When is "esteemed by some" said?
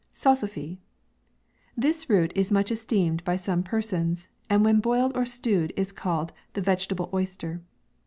2.71-3.61